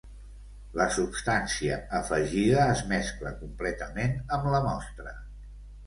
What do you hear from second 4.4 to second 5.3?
la mostra.